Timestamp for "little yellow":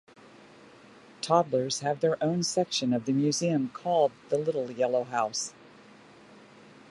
4.39-5.03